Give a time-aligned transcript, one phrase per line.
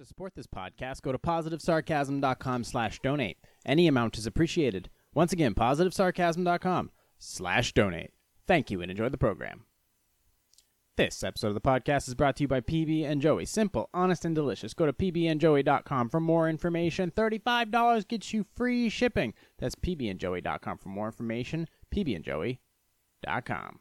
[0.00, 3.36] To support this podcast, go to positivesarcasm.com slash donate.
[3.66, 4.88] Any amount is appreciated.
[5.12, 8.12] Once again, positivesarcasm.com slash donate.
[8.46, 9.66] Thank you and enjoy the program.
[10.96, 13.44] This episode of the podcast is brought to you by PB and Joey.
[13.44, 14.72] Simple, honest, and delicious.
[14.72, 17.10] Go to pbandjoey.com for more information.
[17.10, 19.34] $35 gets you free shipping.
[19.58, 21.68] That's pbandjoey.com for more information.
[21.94, 23.80] pbandjoey.com.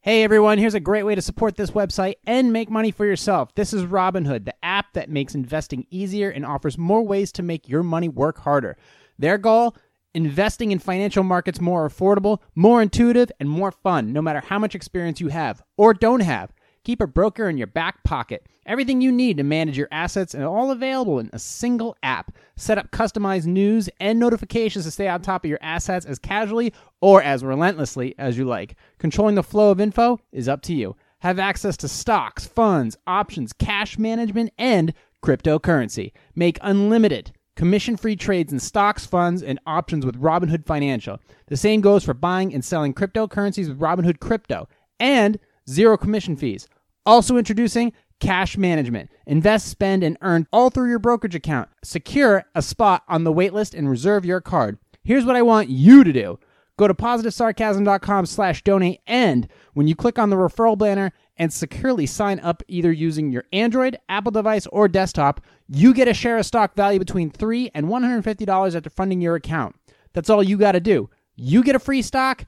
[0.00, 3.52] Hey everyone, here's a great way to support this website and make money for yourself.
[3.56, 7.68] This is Robinhood, the app that makes investing easier and offers more ways to make
[7.68, 8.76] your money work harder.
[9.18, 9.74] Their goal?
[10.14, 14.76] Investing in financial markets more affordable, more intuitive, and more fun, no matter how much
[14.76, 16.52] experience you have or don't have.
[16.88, 18.46] Keep a broker in your back pocket.
[18.64, 22.34] Everything you need to manage your assets and all available in a single app.
[22.56, 26.72] Set up customized news and notifications to stay on top of your assets as casually
[27.02, 28.74] or as relentlessly as you like.
[28.96, 30.96] Controlling the flow of info is up to you.
[31.18, 36.12] Have access to stocks, funds, options, cash management, and cryptocurrency.
[36.34, 41.18] Make unlimited commission free trades in stocks, funds, and options with Robinhood Financial.
[41.48, 44.70] The same goes for buying and selling cryptocurrencies with Robinhood Crypto.
[44.98, 46.66] And zero commission fees.
[47.08, 49.08] Also introducing cash management.
[49.26, 51.70] Invest, spend, and earn all through your brokerage account.
[51.82, 54.78] Secure a spot on the waitlist and reserve your card.
[55.04, 56.38] Here's what I want you to do.
[56.76, 62.04] Go to positivesarcasm.com slash donate and when you click on the referral banner and securely
[62.04, 66.44] sign up either using your Android, Apple device, or desktop, you get a share of
[66.44, 69.76] stock value between 3 and $150 after funding your account.
[70.12, 71.08] That's all you got to do.
[71.36, 72.44] You get a free stock,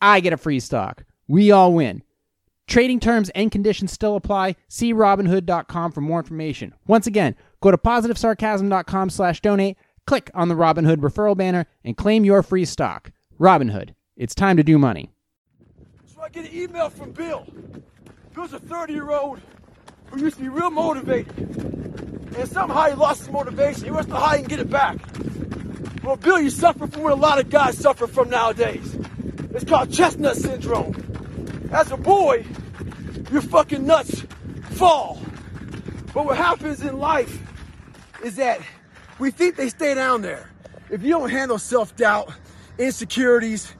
[0.00, 1.04] I get a free stock.
[1.26, 2.03] We all win.
[2.66, 4.56] Trading terms and conditions still apply.
[4.68, 6.74] See Robinhood.com for more information.
[6.86, 12.24] Once again, go to positivesarcasm.com slash donate, click on the Robinhood referral banner, and claim
[12.24, 13.12] your free stock.
[13.38, 15.10] Robinhood, it's time to do money.
[16.06, 17.46] So I get an email from Bill.
[18.34, 19.40] Bill's a 30 year old
[20.06, 21.36] who used to be real motivated.
[22.36, 23.84] And somehow he lost his motivation.
[23.84, 24.96] He wants to hide and get it back.
[26.02, 28.96] Well, Bill, you suffer from what a lot of guys suffer from nowadays.
[29.50, 30.94] It's called chestnut syndrome.
[31.72, 32.44] As a boy,
[33.30, 34.24] your fucking nuts
[34.72, 35.20] fall.
[36.12, 37.40] But what happens in life
[38.22, 38.60] is that
[39.18, 40.50] we think they stay down there.
[40.90, 42.32] If you don't handle self doubt,
[42.78, 43.72] insecurities,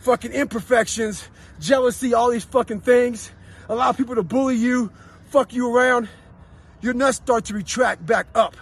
[0.00, 1.28] fucking imperfections,
[1.60, 3.30] jealousy, all these fucking things,
[3.68, 4.90] allow people to bully you,
[5.26, 6.08] fuck you around,
[6.80, 8.56] your nuts start to retract back up.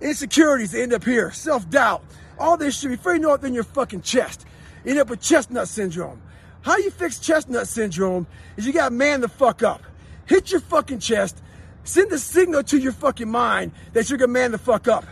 [0.00, 2.04] Insecurities end up here, self doubt,
[2.38, 2.90] all this shit.
[2.90, 4.44] Before you know it, in your fucking chest.
[4.86, 6.22] End up with chestnut syndrome.
[6.62, 8.26] How you fix chestnut syndrome
[8.56, 9.82] is you gotta man the fuck up.
[10.26, 11.42] Hit your fucking chest,
[11.84, 15.04] send a signal to your fucking mind that you're gonna man the fuck up.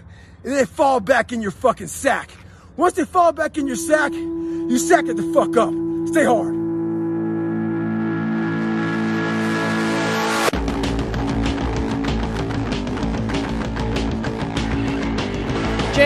[0.45, 2.31] And then fall back in your fucking sack.
[2.77, 5.73] Once they fall back in your sack, you sack it the fuck up.
[6.09, 6.66] Stay hard.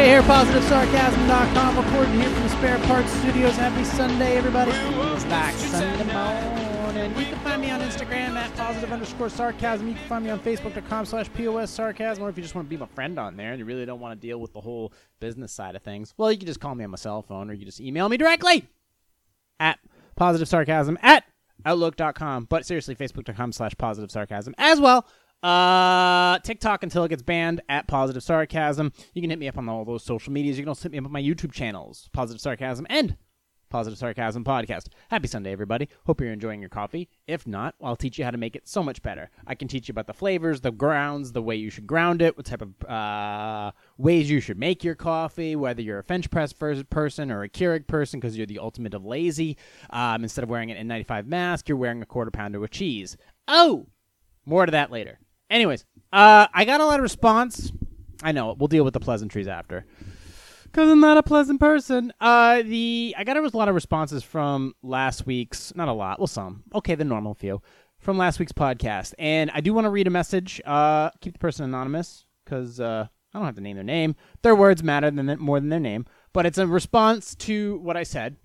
[0.01, 3.55] Jay here, PositiveSarcasm.com, recording here from the Spare Parts Studios.
[3.57, 4.71] Happy Sunday, everybody.
[4.71, 7.11] It's like Sunday morning.
[7.19, 9.89] You can find me on Instagram at positive underscore sarcasm.
[9.89, 12.25] You can find me on Facebook.com slash POS sarcasm.
[12.25, 14.01] Or if you just want to be my friend on there and you really don't
[14.01, 16.75] want to deal with the whole business side of things, well, you can just call
[16.75, 18.67] me on my cell phone or you just email me directly
[19.59, 19.79] at
[20.17, 21.25] positive sarcasm at
[21.67, 22.47] outlook.com.
[22.49, 25.07] But seriously, Facebook.com slash positive sarcasm as well.
[25.43, 28.93] Uh, TikTok until it gets banned at Positive Sarcasm.
[29.15, 30.59] You can hit me up on all those social medias.
[30.59, 33.17] You can also hit me up on my YouTube channels, Positive Sarcasm and
[33.71, 34.89] Positive Sarcasm Podcast.
[35.09, 35.89] Happy Sunday, everybody.
[36.05, 37.09] Hope you're enjoying your coffee.
[37.29, 39.31] If not, I'll teach you how to make it so much better.
[39.47, 42.37] I can teach you about the flavors, the grounds, the way you should ground it,
[42.37, 46.53] what type of uh, ways you should make your coffee, whether you're a French press
[46.53, 49.57] person or a Keurig person because you're the ultimate of lazy.
[49.91, 53.17] Um, instead of wearing an N95 mask, you're wearing a quarter pounder with cheese.
[53.47, 53.87] Oh,
[54.45, 55.21] more to that later.
[55.51, 57.73] Anyways, uh, I got a lot of response.
[58.23, 59.85] I know we'll deal with the pleasantries after,
[60.65, 62.13] because I'm not a pleasant person.
[62.21, 66.29] Uh, the I got a lot of responses from last week's, not a lot, well,
[66.29, 66.63] some.
[66.75, 67.61] Okay, the normal few
[67.99, 70.61] from last week's podcast, and I do want to read a message.
[70.65, 74.15] Uh, keep the person anonymous because uh, I don't have to name their name.
[74.43, 78.05] Their words matter than more than their name, but it's a response to what I
[78.05, 78.37] said.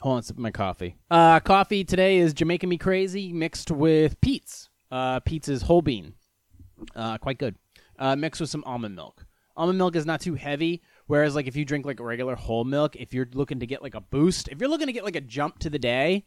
[0.00, 0.96] Hold on, sip my coffee.
[1.10, 4.70] Uh, coffee today is Jamaican Me Crazy mixed with Pete's.
[4.90, 6.14] Uh, Pete's whole bean.
[6.96, 7.56] Uh, quite good.
[7.98, 9.26] Uh, mixed with some almond milk.
[9.58, 12.96] Almond milk is not too heavy, whereas like if you drink like regular whole milk,
[12.96, 15.20] if you're looking to get like a boost, if you're looking to get like a
[15.20, 16.24] jump to the day,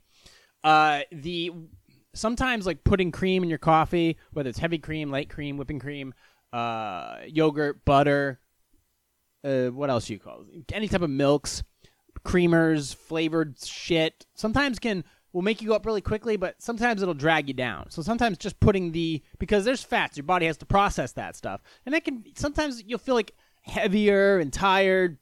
[0.63, 1.51] uh, the
[2.13, 6.13] sometimes like putting cream in your coffee, whether it's heavy cream, light cream, whipping cream,
[6.51, 8.39] uh, yogurt, butter,
[9.43, 10.71] uh, what else you call it?
[10.71, 11.63] any type of milks
[12.25, 15.03] creamers, flavored shit, sometimes can
[15.33, 17.89] will make you go up really quickly, but sometimes it'll drag you down.
[17.89, 21.61] So sometimes just putting the because there's fats, your body has to process that stuff,
[21.85, 25.17] and that can sometimes you'll feel like heavier and tired.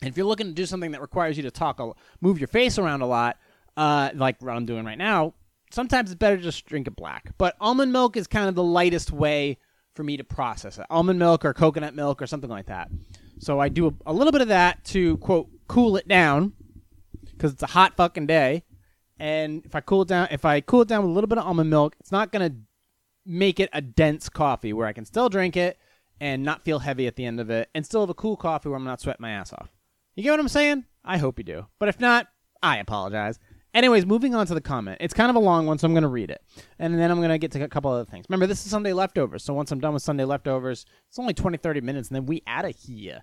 [0.00, 1.92] And if you're looking to do something that requires you to talk, a,
[2.22, 3.36] move your face around a lot,
[3.76, 5.34] uh, like what I'm doing right now,
[5.70, 7.32] sometimes it's better to just drink it black.
[7.36, 9.58] But almond milk is kind of the lightest way
[9.94, 10.86] for me to process it.
[10.88, 12.88] Almond milk or coconut milk or something like that.
[13.40, 16.52] So I do a, a little bit of that to quote cool it down
[17.24, 18.64] because it's a hot fucking day.
[19.18, 21.38] And if I cool it down, if I cool it down with a little bit
[21.38, 22.54] of almond milk, it's not gonna
[23.26, 25.78] make it a dense coffee where I can still drink it
[26.20, 28.68] and not feel heavy at the end of it, and still have a cool coffee
[28.68, 29.70] where I'm not sweating my ass off.
[30.14, 30.84] You get what I'm saying?
[31.02, 31.66] I hope you do.
[31.78, 32.26] But if not,
[32.62, 33.38] I apologize.
[33.72, 34.98] Anyways, moving on to the comment.
[35.00, 36.42] It's kind of a long one, so I'm going to read it.
[36.78, 38.26] And then I'm going to get to a couple other things.
[38.28, 39.44] Remember, this is Sunday leftovers.
[39.44, 42.42] So once I'm done with Sunday leftovers, it's only 20, 30 minutes, and then we
[42.46, 43.22] out of here.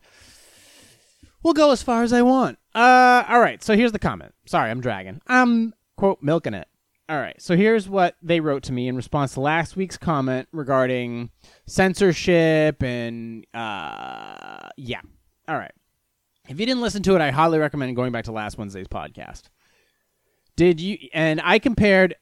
[1.44, 2.60] We'll go as far as I want.
[2.74, 3.62] Uh, all right.
[3.62, 4.34] So here's the comment.
[4.46, 5.22] Sorry, I'm dragging.
[5.28, 6.68] I'm, quote, milking it.
[7.10, 7.42] All right.
[7.42, 11.30] So here's what they wrote to me in response to last week's comment regarding
[11.66, 15.02] censorship and, uh, yeah.
[15.48, 15.72] All right.
[16.50, 19.44] If you didn't listen to it, I highly recommend going back to last Wednesday's podcast.
[20.58, 20.98] Did you?
[21.14, 22.16] And I compared,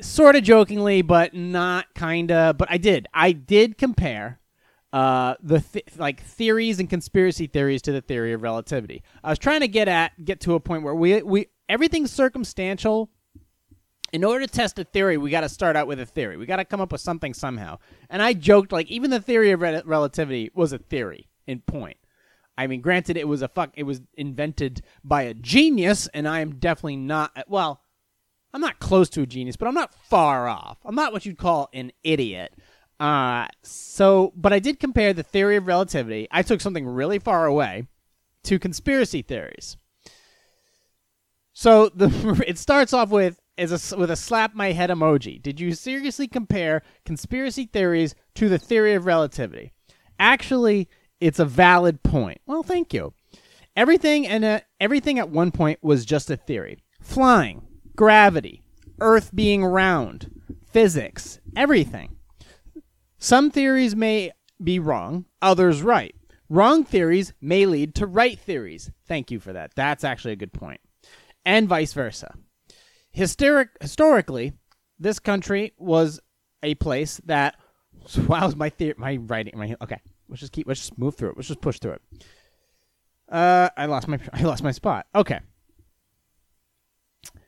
[0.00, 2.58] sort of jokingly, but not kind of.
[2.58, 3.06] But I did.
[3.14, 4.40] I did compare
[4.92, 9.02] uh, the th- like theories and conspiracy theories to the theory of relativity.
[9.22, 13.10] I was trying to get at get to a point where we we everything's circumstantial.
[14.12, 16.36] In order to test a theory, we got to start out with a theory.
[16.36, 17.78] We got to come up with something somehow.
[18.08, 21.96] And I joked like even the theory of re- relativity was a theory in point.
[22.56, 23.70] I mean, granted, it was a fuck.
[23.74, 27.32] It was invented by a genius, and I am definitely not.
[27.48, 27.80] Well,
[28.52, 30.78] I'm not close to a genius, but I'm not far off.
[30.84, 32.54] I'm not what you'd call an idiot.
[33.00, 36.28] Uh, so, but I did compare the theory of relativity.
[36.30, 37.88] I took something really far away
[38.44, 39.76] to conspiracy theories.
[41.52, 45.40] So the it starts off with is a, with a slap my head emoji.
[45.40, 49.72] Did you seriously compare conspiracy theories to the theory of relativity?
[50.18, 50.88] Actually,
[51.20, 52.40] it's a valid point.
[52.46, 53.14] Well, thank you.
[53.76, 56.78] Everything and uh, everything at one point was just a theory.
[57.00, 57.66] Flying,
[57.96, 58.62] gravity,
[59.00, 60.30] Earth being round,
[60.70, 62.16] physics, everything.
[63.18, 64.32] Some theories may
[64.62, 66.14] be wrong, others right.
[66.48, 68.90] Wrong theories may lead to right theories.
[69.08, 69.74] Thank you for that.
[69.74, 70.80] That's actually a good point.
[71.44, 72.34] And vice versa.
[73.10, 74.52] Hysteric, historically,
[74.98, 76.20] this country was
[76.62, 77.56] a place that.
[78.28, 79.98] Wow, my theory, my writing, my okay.
[80.34, 80.66] Let's just keep.
[80.66, 81.36] Let's just move through it.
[81.36, 82.02] Let's just push through it.
[83.28, 84.18] Uh, I lost my.
[84.32, 85.06] I lost my spot.
[85.14, 85.38] Okay.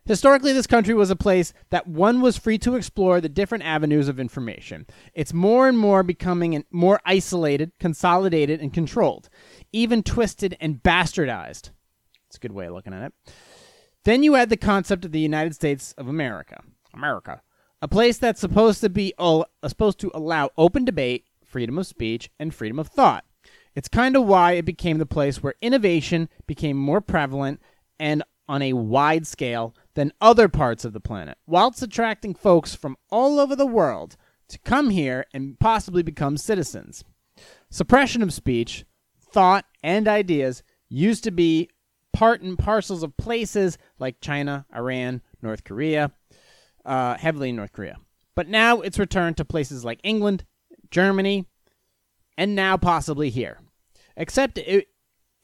[0.05, 4.07] Historically, this country was a place that one was free to explore the different avenues
[4.07, 4.87] of information.
[5.15, 9.29] It's more and more becoming more isolated, consolidated, and controlled,
[9.73, 11.71] even twisted and bastardized.
[12.29, 13.13] It's a good way of looking at it.
[14.05, 16.63] Then you add the concept of the United States of America.
[16.95, 17.43] America.
[17.83, 21.25] A place that's supposed to be uh, supposed to allow open debate,
[21.57, 23.25] freedom of speech, and freedom of thought.
[23.75, 27.63] It's kind of why it became the place where innovation became more prevalent
[27.99, 32.95] and on a wide scale than other parts of the planet, whilst attracting folks from
[33.09, 34.19] all over the world
[34.49, 37.05] to come here and possibly become citizens.
[37.71, 38.85] Suppression of speech,
[39.19, 41.71] thought, and ideas used to be
[42.13, 46.13] part and parcels of places like China, Iran, North Korea,
[46.85, 47.97] uh, heavily North Korea.
[48.35, 50.45] But now it's returned to places like England,
[50.91, 51.47] Germany,
[52.37, 53.59] and now possibly here.
[54.17, 54.89] Except it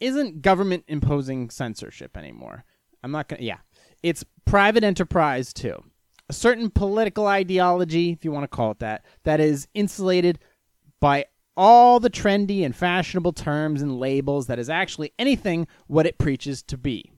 [0.00, 2.64] isn't government imposing censorship anymore.
[3.02, 3.42] I'm not gonna.
[3.42, 3.58] Yeah,
[4.02, 5.82] it's private enterprise too.
[6.28, 10.38] A certain political ideology, if you want to call it that, that is insulated
[11.00, 16.18] by all the trendy and fashionable terms and labels that is actually anything what it
[16.18, 17.12] preaches to be.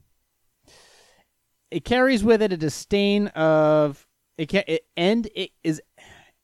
[1.71, 5.81] It carries with it a disdain of it, ca- it and it is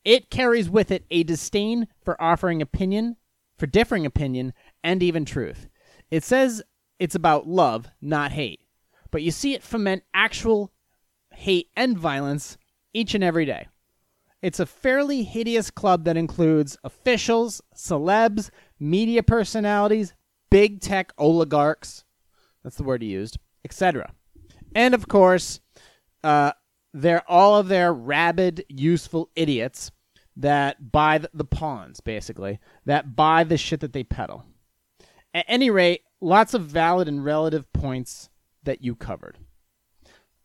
[0.04, 3.16] it carries with it a disdain for offering opinion,
[3.58, 4.52] for differing opinion,
[4.82, 5.68] and even truth.
[6.10, 6.62] It says
[6.98, 8.60] it's about love, not hate.
[9.10, 10.72] But you see it foment actual
[11.32, 12.58] hate and violence
[12.92, 13.68] each and every day.
[14.42, 20.14] It's a fairly hideous club that includes officials, celebs, media personalities,
[20.50, 22.04] big tech oligarchs.
[22.62, 24.12] That's the word he used, etc.
[24.74, 25.60] And of course,
[26.24, 26.52] uh,
[26.92, 29.90] they're all of their rabid, useful idiots
[30.36, 34.44] that buy the, the pawns, basically, that buy the shit that they peddle.
[35.32, 38.30] At any rate, lots of valid and relative points
[38.62, 39.38] that you covered.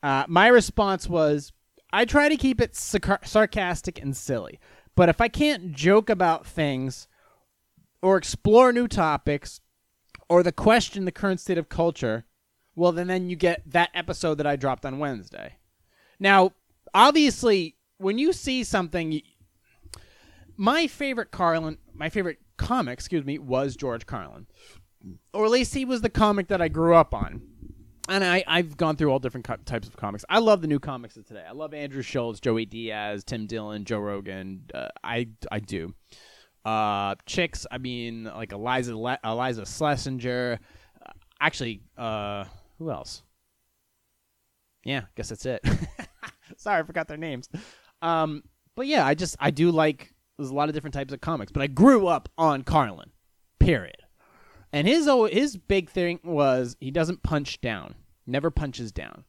[0.03, 1.51] Uh, my response was
[1.91, 4.59] I try to keep it sarc- sarcastic and silly,
[4.95, 7.07] but if I can't joke about things
[8.01, 9.61] or explore new topics
[10.29, 12.25] or the question the current state of culture,
[12.75, 15.55] well, then, then you get that episode that I dropped on Wednesday.
[16.19, 16.51] Now,
[16.93, 19.21] obviously, when you see something,
[20.57, 24.47] my favorite Carlin, my favorite comic, excuse me, was George Carlin,
[25.33, 27.41] or at least he was the comic that I grew up on.
[28.07, 30.23] And I, I've gone through all different co- types of comics.
[30.29, 31.43] I love the new comics of today.
[31.47, 34.65] I love Andrew Schulz, Joey Diaz, Tim Dillon, Joe Rogan.
[34.71, 35.95] Uh, I I do.
[36.63, 40.59] Uh, chicks, I mean, like Eliza Le- Eliza Schlesinger.
[41.03, 42.45] Uh, actually, uh,
[42.77, 43.23] who else?
[44.83, 45.61] Yeah, I guess that's it.
[46.57, 47.49] Sorry, I forgot their names.
[48.01, 48.43] Um,
[48.75, 51.51] but yeah, I just I do like there's a lot of different types of comics,
[51.51, 53.11] but I grew up on Carlin.
[53.59, 53.97] Period.
[54.73, 57.95] And his his big thing was he doesn't punch down.
[58.27, 59.23] Never punches down.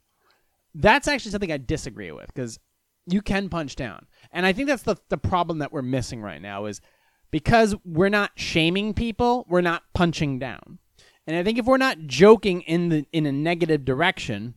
[0.75, 2.59] That's actually something I disagree with because
[3.07, 4.07] you can punch down.
[4.33, 6.81] And I think that's the the problem that we're missing right now is
[7.31, 10.79] because we're not shaming people, we're not punching down.
[11.27, 14.55] And I think if we're not joking in the in a negative direction,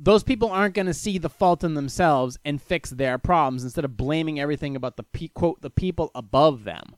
[0.00, 3.84] those people aren't going to see the fault in themselves and fix their problems instead
[3.84, 6.94] of blaming everything about the pe- quote the people above them.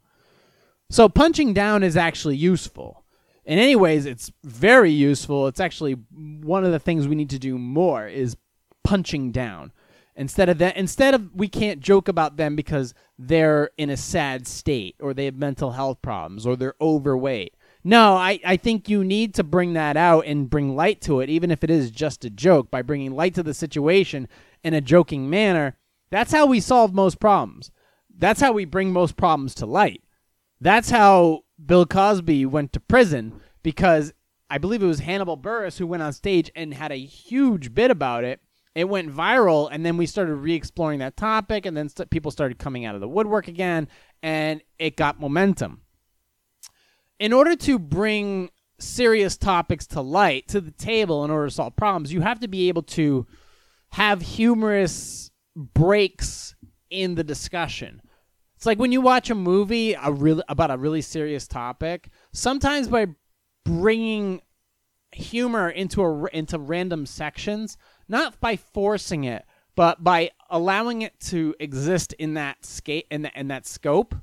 [0.90, 3.04] So punching down is actually useful.
[3.44, 5.46] In any ways, it's very useful.
[5.46, 8.36] It's actually one of the things we need to do more is
[8.84, 9.72] punching down.
[10.14, 14.46] Instead of that, instead of we can't joke about them because they're in a sad
[14.46, 17.54] state or they have mental health problems or they're overweight.
[17.82, 21.30] No, I, I think you need to bring that out and bring light to it,
[21.30, 24.28] even if it is just a joke, by bringing light to the situation
[24.62, 25.76] in a joking manner.
[26.10, 27.70] That's how we solve most problems.
[28.14, 30.02] That's how we bring most problems to light.
[30.60, 34.12] That's how Bill Cosby went to prison because
[34.50, 37.90] I believe it was Hannibal Buress who went on stage and had a huge bit
[37.90, 38.40] about it.
[38.74, 42.30] It went viral, and then we started re exploring that topic, and then st- people
[42.30, 43.88] started coming out of the woodwork again,
[44.22, 45.80] and it got momentum.
[47.20, 48.48] In order to bring
[48.78, 52.48] serious topics to light, to the table, in order to solve problems, you have to
[52.48, 53.26] be able to
[53.90, 56.54] have humorous breaks
[56.88, 58.00] in the discussion.
[58.56, 62.08] It's like when you watch a movie a really about a really serious topic.
[62.32, 63.08] Sometimes by
[63.66, 64.40] bringing
[65.12, 67.76] humor into a into random sections,
[68.08, 69.44] not by forcing it,
[69.76, 74.14] but by allowing it to exist in that skate in, in that scope,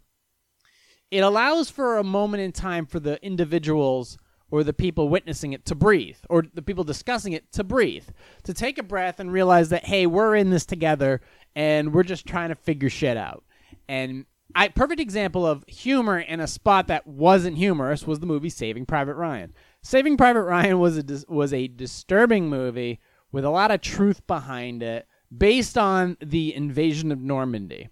[1.12, 4.18] it allows for a moment in time for the individuals
[4.50, 8.08] or the people witnessing it to breathe, or the people discussing it to breathe,
[8.44, 11.22] to take a breath and realize that hey, we're in this together
[11.56, 13.44] and we're just trying to figure shit out.
[13.90, 18.50] And I perfect example of humor in a spot that wasn't humorous was the movie
[18.50, 19.54] Saving Private Ryan.
[19.84, 23.00] Saving Private Ryan was a dis- was a disturbing movie
[23.32, 27.90] with a lot of truth behind it, based on the invasion of Normandy,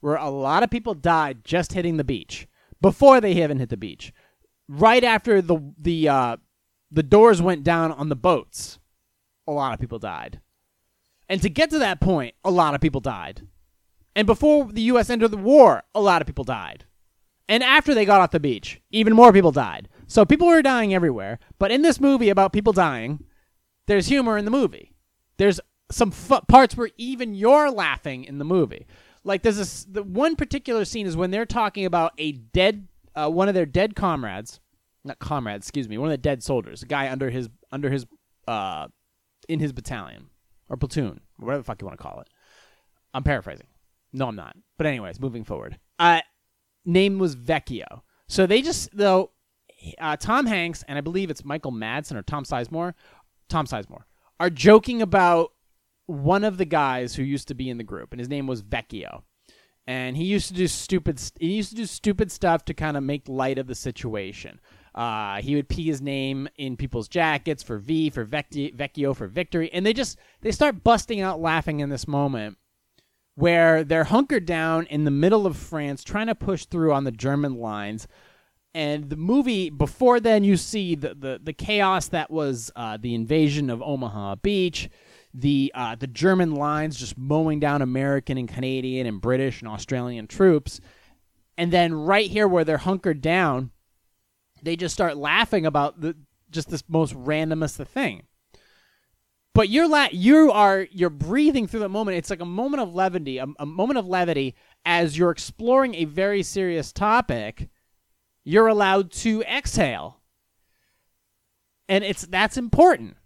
[0.00, 2.46] where a lot of people died just hitting the beach
[2.80, 4.12] before they even hit the beach,
[4.68, 6.36] right after the the uh,
[6.90, 8.78] the doors went down on the boats.
[9.46, 10.40] A lot of people died,
[11.28, 13.46] and to get to that point, a lot of people died.
[14.16, 15.10] And before the U.S.
[15.10, 16.84] entered the war, a lot of people died.
[17.48, 19.88] And after they got off the beach, even more people died.
[20.06, 21.38] So people were dying everywhere.
[21.58, 23.24] But in this movie about people dying,
[23.86, 24.92] there's humor in the movie.
[25.36, 28.86] There's some fu- parts where even you're laughing in the movie.
[29.24, 33.30] Like there's this the one particular scene is when they're talking about a dead uh,
[33.30, 34.60] one of their dead comrades,
[35.04, 38.06] not comrades, excuse me, one of the dead soldiers, a guy under his under his
[38.46, 38.88] uh
[39.48, 40.28] in his battalion
[40.68, 42.28] or platoon, or whatever the fuck you want to call it.
[43.12, 43.66] I'm paraphrasing.
[44.12, 44.56] No, I'm not.
[44.76, 45.78] But anyways, moving forward.
[45.98, 46.20] Uh,
[46.84, 48.02] name was Vecchio.
[48.28, 49.30] So they just though
[49.98, 52.94] uh, Tom Hanks and I believe it's Michael Madsen or Tom Sizemore,
[53.48, 54.04] Tom Sizemore
[54.40, 55.52] are joking about
[56.06, 58.62] one of the guys who used to be in the group, and his name was
[58.62, 59.22] Vecchio.
[59.86, 61.20] And he used to do stupid.
[61.38, 64.58] He used to do stupid stuff to kind of make light of the situation.
[64.94, 69.70] Uh, he would pee his name in people's jackets for V for Vecchio for victory,
[69.72, 72.56] and they just they start busting out laughing in this moment
[73.34, 77.10] where they're hunkered down in the middle of France trying to push through on the
[77.10, 78.06] German lines.
[78.72, 83.14] And the movie before then, you see the the, the chaos that was uh, the
[83.14, 84.88] invasion of Omaha Beach,
[85.34, 90.26] the uh, the German lines just mowing down American and Canadian and British and Australian
[90.26, 90.80] troops,
[91.58, 93.70] and then right here where they're hunkered down,
[94.62, 96.16] they just start laughing about the
[96.50, 98.22] just this most randomest of thing
[99.54, 102.18] but you're la- you are you're breathing through the moment.
[102.18, 106.04] It's like a moment of levity, a, a moment of levity as you're exploring a
[106.04, 107.68] very serious topic.
[108.44, 110.20] You're allowed to exhale,
[111.88, 113.16] and it's that's important.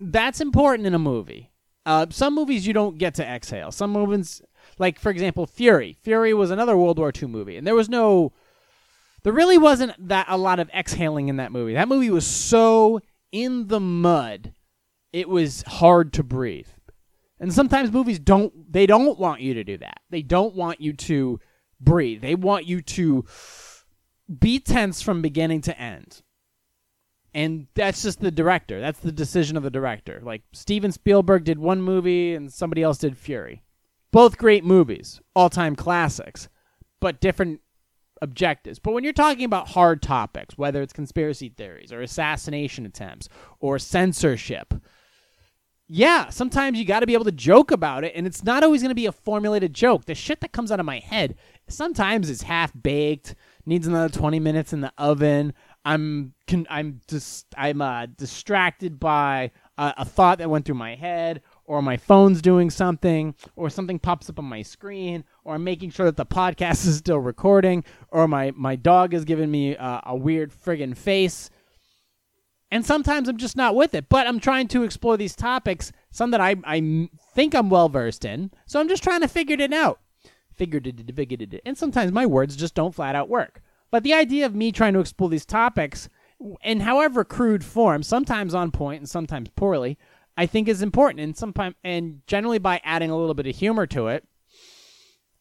[0.00, 1.52] That's important in a movie.
[1.86, 3.70] Uh, some movies you don't get to exhale.
[3.70, 4.40] Some movies,
[4.78, 5.96] like for example, Fury.
[6.02, 8.32] Fury was another World War II movie, and there was no,
[9.22, 11.74] there really wasn't that a lot of exhaling in that movie.
[11.74, 13.00] That movie was so
[13.32, 14.54] in the mud
[15.14, 16.66] it was hard to breathe.
[17.38, 20.00] And sometimes movies don't they don't want you to do that.
[20.10, 21.38] They don't want you to
[21.80, 22.20] breathe.
[22.20, 23.24] They want you to
[24.40, 26.22] be tense from beginning to end.
[27.34, 28.80] And that's just the director.
[28.80, 30.20] That's the decision of the director.
[30.22, 33.62] Like Steven Spielberg did one movie and somebody else did Fury.
[34.12, 36.48] Both great movies, all-time classics,
[37.00, 37.60] but different
[38.22, 38.78] objectives.
[38.78, 43.80] But when you're talking about hard topics, whether it's conspiracy theories or assassination attempts or
[43.80, 44.72] censorship,
[45.86, 48.80] yeah, sometimes you got to be able to joke about it, and it's not always
[48.80, 50.06] going to be a formulated joke.
[50.06, 51.34] The shit that comes out of my head
[51.68, 53.34] sometimes is half baked,
[53.66, 55.52] needs another 20 minutes in the oven.
[55.84, 60.94] I'm con- I'm just I'm uh, distracted by a, a thought that went through my
[60.94, 65.64] head, or my phone's doing something, or something pops up on my screen, or I'm
[65.64, 69.76] making sure that the podcast is still recording, or my my dog is giving me
[69.76, 71.50] uh, a weird friggin' face.
[72.70, 76.32] And sometimes I'm just not with it, but I'm trying to explore these topics, some
[76.32, 78.50] that I, I think I'm well versed in.
[78.66, 80.00] So I'm just trying to figure it out.
[80.52, 81.62] Figured it, figured it.
[81.64, 83.60] And sometimes my words just don't flat out work.
[83.94, 86.08] But the idea of me trying to explore these topics
[86.64, 89.98] in however crude form, sometimes on point and sometimes poorly,
[90.36, 91.20] I think is important.
[91.20, 94.26] And sometimes, and generally by adding a little bit of humor to it,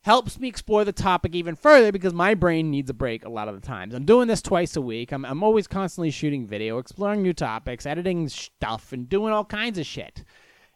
[0.01, 3.47] helps me explore the topic even further because my brain needs a break a lot
[3.47, 3.95] of the times.
[3.95, 5.11] I'm doing this twice a week.
[5.11, 9.79] I'm, I'm always constantly shooting video, exploring new topics, editing stuff, and doing all kinds
[9.79, 10.23] of shit.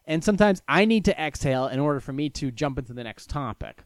[0.04, 3.30] And sometimes I need to exhale in order for me to jump into the next
[3.30, 3.84] topic.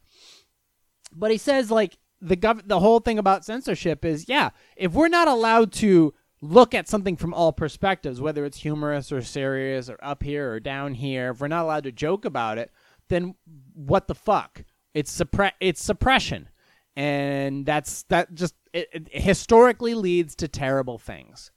[1.15, 5.09] But he says, like, the gov- the whole thing about censorship is, yeah, if we're
[5.09, 9.99] not allowed to look at something from all perspectives, whether it's humorous or serious or
[10.03, 12.71] up here or down here, if we're not allowed to joke about it,
[13.09, 13.35] then
[13.75, 14.65] what the fuck?
[14.95, 16.49] It's suppre- it's suppression,
[16.97, 21.51] and that's that just it, it historically leads to terrible things.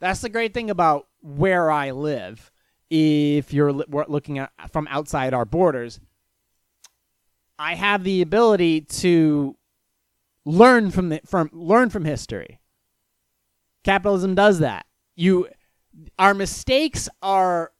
[0.00, 2.52] That's the great thing about where I live.
[2.90, 6.00] If you're li- looking at from outside our borders,
[7.58, 9.57] I have the ability to
[10.44, 12.60] learn from the from learn from history.
[13.84, 14.86] Capitalism does that.
[15.16, 15.48] You
[16.18, 17.72] our mistakes are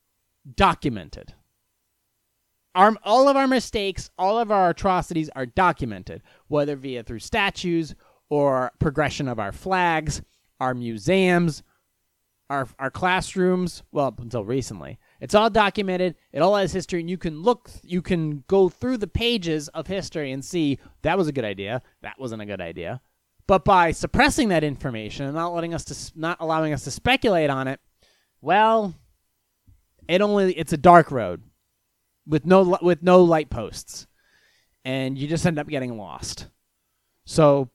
[0.56, 1.35] documented.
[2.74, 7.94] Our, all of our mistakes, all of our atrocities are documented, whether via through statues
[8.30, 10.22] or progression of our flags,
[10.61, 11.62] our museums,
[12.50, 14.98] our, our classrooms, well, until recently.
[15.20, 16.14] It's all documented.
[16.33, 19.87] It all has history, and you can look, you can go through the pages of
[19.87, 23.00] history and see that was a good idea, that wasn't a good idea.
[23.46, 27.50] But by suppressing that information and not letting us to, not allowing us to speculate
[27.50, 27.81] on it,
[28.40, 28.94] well,
[30.07, 31.42] it only it's a dark road
[32.26, 34.07] with no with no light posts,
[34.85, 36.46] and you just end up getting lost.
[37.24, 37.70] So,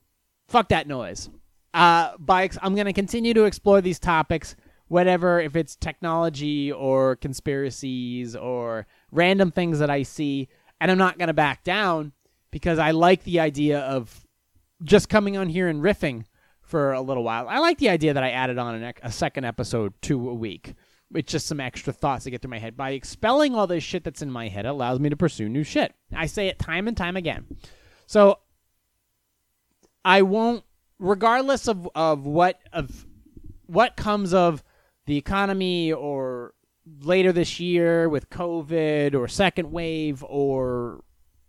[0.48, 1.28] fuck that noise.
[1.74, 4.56] Uh, by I'm going to continue to explore these topics,
[4.94, 10.48] whatever if it's technology or conspiracies or random things that I see,
[10.80, 12.12] and I'm not going to back down
[12.52, 14.24] because I like the idea of
[14.84, 16.26] just coming on here and riffing
[16.62, 17.48] for a little while.
[17.48, 20.74] I like the idea that I added on an, a second episode to a week
[21.14, 22.76] it's just some extra thoughts that get through my head.
[22.76, 25.62] By expelling all this shit that's in my head, it allows me to pursue new
[25.62, 25.94] shit.
[26.12, 27.46] I say it time and time again.
[28.06, 28.38] So
[30.04, 30.64] I won't,
[30.98, 33.06] regardless of, of what of
[33.66, 34.62] what comes of
[35.06, 36.54] the economy or
[37.00, 41.02] later this year with COVID or second wave or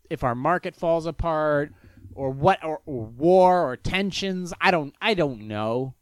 [0.10, 1.74] if our market falls apart
[2.14, 4.54] or what or, or war or tensions.
[4.62, 5.96] I don't I don't know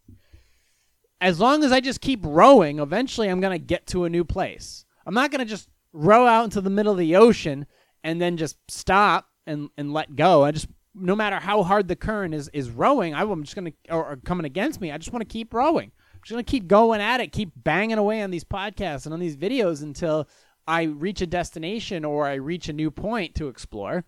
[1.23, 4.25] as long as I just keep rowing, eventually I'm going to get to a new
[4.25, 4.83] place.
[5.05, 7.65] I'm not going to just row out into the middle of the ocean
[8.03, 10.43] and then just stop and, and let go.
[10.43, 13.93] I just, no matter how hard the current is, is rowing, I'm just going to,
[13.93, 15.93] or, or coming against me, I just want to keep rowing.
[16.25, 19.37] Just to keep going at it, keep banging away on these podcasts and on these
[19.37, 20.27] videos until
[20.67, 24.05] I reach a destination or I reach a new point to explore.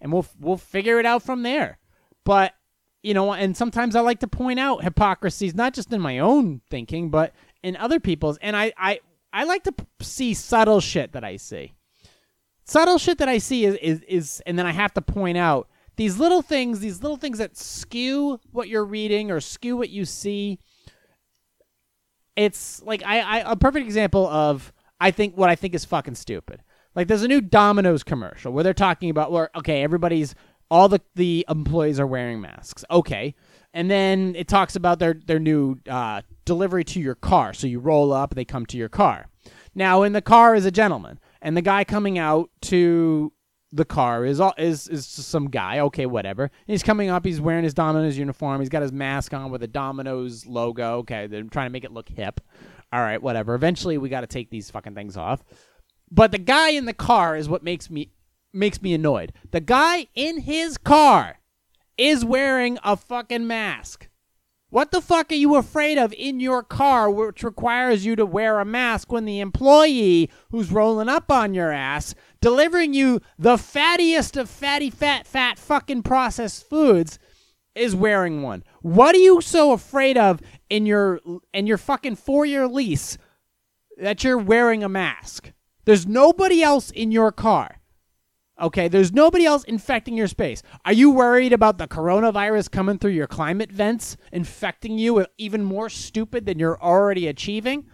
[0.00, 1.78] And we'll, we'll figure it out from there.
[2.24, 2.52] But
[3.06, 6.60] you know, and sometimes I like to point out hypocrisies, not just in my own
[6.68, 8.36] thinking, but in other people's.
[8.38, 8.98] And I, I,
[9.32, 11.74] I like to see subtle shit that I see.
[12.64, 15.68] Subtle shit that I see is, is, is, and then I have to point out
[15.94, 20.04] these little things, these little things that skew what you're reading or skew what you
[20.04, 20.58] see.
[22.36, 26.14] It's like I, I a perfect example of I think what I think is fucking
[26.14, 26.62] stupid.
[26.94, 30.34] Like there's a new Domino's commercial where they're talking about where okay everybody's
[30.70, 32.84] all the, the employees are wearing masks.
[32.90, 33.34] Okay.
[33.72, 37.52] And then it talks about their, their new uh, delivery to your car.
[37.52, 39.26] So you roll up, they come to your car.
[39.74, 43.32] Now, in the car is a gentleman, and the guy coming out to
[43.72, 45.80] the car is all, is is some guy.
[45.80, 46.44] Okay, whatever.
[46.44, 47.24] And he's coming up.
[47.24, 48.60] He's wearing his Domino's uniform.
[48.60, 50.98] He's got his mask on with a Domino's logo.
[50.98, 52.40] Okay, they're trying to make it look hip.
[52.92, 53.54] All right, whatever.
[53.54, 55.42] Eventually, we got to take these fucking things off.
[56.10, 58.12] But the guy in the car is what makes me
[58.52, 59.32] makes me annoyed.
[59.50, 61.40] The guy in his car
[61.98, 64.05] is wearing a fucking mask.
[64.68, 68.58] What the fuck are you afraid of in your car, which requires you to wear
[68.58, 74.36] a mask when the employee who's rolling up on your ass, delivering you the fattiest
[74.36, 77.20] of fatty, fat, fat fucking processed foods,
[77.76, 78.64] is wearing one?
[78.82, 81.20] What are you so afraid of in your
[81.52, 83.18] in your fucking four year lease
[83.98, 85.52] that you're wearing a mask?
[85.84, 87.80] There's nobody else in your car.
[88.58, 90.62] Okay, there's nobody else infecting your space.
[90.86, 95.90] Are you worried about the coronavirus coming through your climate vents, infecting you even more
[95.90, 97.86] stupid than you're already achieving?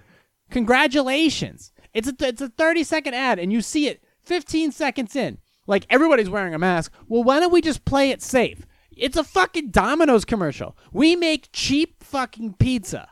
[0.51, 1.73] Congratulations.
[1.93, 5.39] It's a, it's a 30 second ad and you see it 15 seconds in.
[5.67, 6.93] Like everybody's wearing a mask.
[7.09, 8.65] Well, why don't we just play it safe?
[8.97, 10.77] It's a fucking Domino's commercial.
[10.93, 13.09] We make cheap fucking pizza.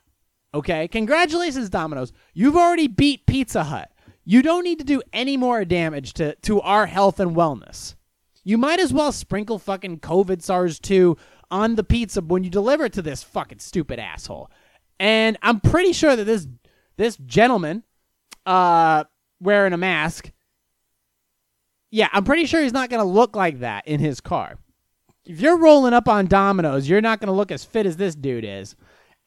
[0.55, 0.87] Okay?
[0.89, 2.13] Congratulations, Domino's.
[2.35, 3.91] You've already beat Pizza Hut.
[4.31, 7.97] You don't need to do any more damage to, to our health and wellness.
[8.45, 11.17] You might as well sprinkle fucking COVID SARS 2
[11.51, 14.49] on the pizza when you deliver it to this fucking stupid asshole.
[15.01, 16.47] And I'm pretty sure that this
[16.97, 17.83] this gentleman
[18.47, 19.03] uh
[19.41, 20.31] wearing a mask
[21.91, 24.61] yeah, I'm pretty sure he's not going to look like that in his car.
[25.27, 28.15] If you're rolling up on Domino's, you're not going to look as fit as this
[28.15, 28.77] dude is.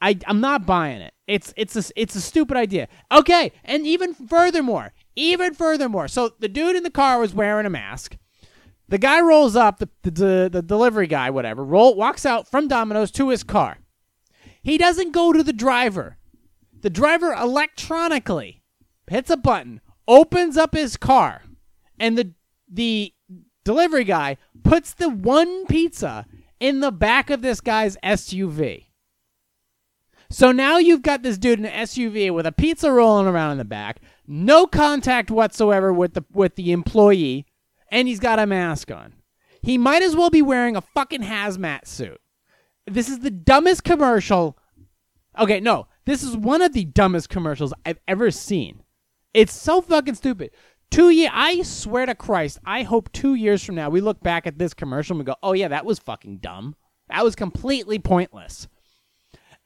[0.04, 1.14] I, I'm not buying it.
[1.28, 2.90] It's it's a it's a stupid idea.
[3.10, 6.10] Okay, and even furthermore, even furthermore.
[6.10, 8.18] So the dude in the car was wearing a mask.
[8.90, 13.12] The guy rolls up, the the, the delivery guy, whatever, roll walks out from Domino's
[13.12, 13.78] to his car.
[14.62, 16.18] He doesn't go to the driver.
[16.82, 18.62] The driver electronically
[19.08, 21.44] hits a button, opens up his car,
[21.98, 22.34] and the
[22.70, 23.14] the
[23.64, 24.36] delivery guy
[24.66, 26.26] puts the one pizza
[26.60, 28.88] in the back of this guy's SUV.
[30.30, 33.58] So now you've got this dude in an SUV with a pizza rolling around in
[33.58, 37.46] the back, no contact whatsoever with the with the employee,
[37.92, 39.14] and he's got a mask on.
[39.62, 42.20] He might as well be wearing a fucking hazmat suit.
[42.86, 44.58] This is the dumbest commercial.
[45.40, 48.84] Okay, no, this is one of the dumbest commercials I've ever seen.
[49.34, 50.52] It's so fucking stupid.
[50.92, 54.46] Two year, I swear to Christ, I hope two years from now we look back
[54.46, 56.76] at this commercial and we go, "Oh yeah, that was fucking dumb.
[57.10, 58.68] That was completely pointless."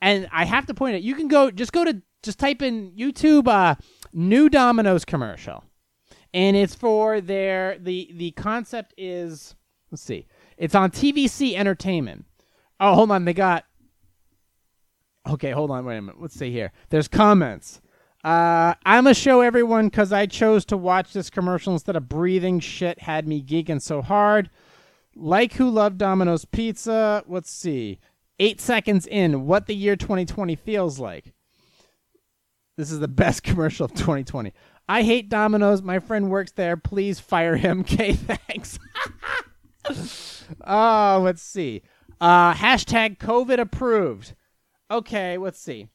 [0.01, 2.91] And I have to point out, you can go just go to just type in
[2.91, 3.75] YouTube uh,
[4.13, 5.63] new Domino's commercial,
[6.33, 9.55] and it's for their the the concept is
[9.91, 12.25] let's see, it's on TVC Entertainment.
[12.79, 13.65] Oh, hold on, they got.
[15.27, 16.21] Okay, hold on, wait a minute.
[16.21, 16.71] Let's see here.
[16.89, 17.81] There's comments.
[18.23, 22.59] Uh, I'm gonna show everyone because I chose to watch this commercial instead of breathing
[22.59, 24.49] shit had me geeking so hard.
[25.15, 27.23] Like who loved Domino's Pizza.
[27.27, 27.99] Let's see
[28.39, 31.33] eight seconds in what the year 2020 feels like.
[32.77, 34.53] This is the best commercial of 2020.
[34.89, 35.81] I hate Domino's.
[35.81, 36.77] My friend works there.
[36.77, 37.81] Please fire him.
[37.87, 38.79] Okay, thanks.
[40.65, 41.81] oh, let's see.
[42.19, 44.33] Uh, hashtag COVID approved.
[44.89, 45.87] Okay, let's see.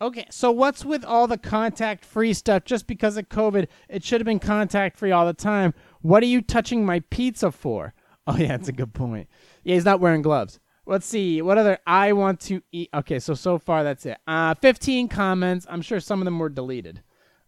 [0.00, 2.64] Okay, so what's with all the contact free stuff?
[2.64, 5.74] Just because of COVID, it should have been contact free all the time.
[6.02, 7.94] What are you touching my pizza for?
[8.26, 9.28] Oh, yeah, that's a good point.
[9.64, 10.60] Yeah, he's not wearing gloves.
[10.88, 11.42] Let's see.
[11.42, 12.88] What other I want to eat?
[12.94, 14.16] Okay, so so far that's it.
[14.26, 15.66] Uh, 15 comments.
[15.68, 17.02] I'm sure some of them were deleted.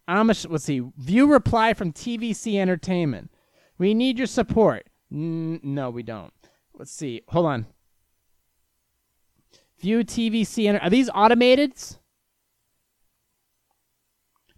[0.07, 0.81] Um, let's see.
[0.97, 3.31] View reply from TVC Entertainment.
[3.79, 4.87] We need your support.
[5.11, 6.31] N- no, we don't.
[6.77, 7.23] Let's see.
[7.29, 7.65] Hold on.
[9.79, 10.67] View TVC.
[10.67, 11.73] Enter- Are these automated?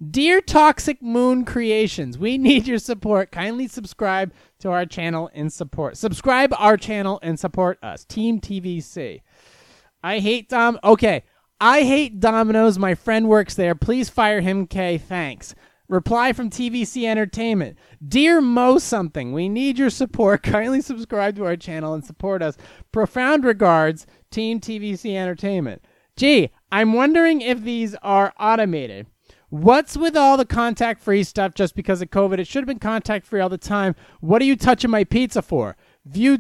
[0.10, 3.32] Dear Toxic Moon Creations, we need your support.
[3.32, 5.98] Kindly subscribe to our channel and support.
[5.98, 8.04] Subscribe our channel and support us.
[8.04, 9.22] Team TVC.
[10.04, 10.80] I hate Dom.
[10.84, 11.24] Okay.
[11.62, 12.80] I hate Domino's.
[12.80, 13.76] My friend works there.
[13.76, 14.98] Please fire him, K.
[14.98, 15.54] Thanks.
[15.88, 17.78] Reply from TVC Entertainment.
[18.06, 20.42] Dear Mo something, we need your support.
[20.44, 22.58] Kindly subscribe to our channel and support us.
[22.92, 25.84] Profound regards, Team TVC Entertainment.
[26.18, 29.08] Gee, I'm wondering if these are automated.
[29.54, 32.40] What's with all the contact free stuff just because of COVID?
[32.40, 33.94] It should have been contact free all the time.
[34.20, 35.78] What are you touching my pizza for?
[36.06, 36.40] View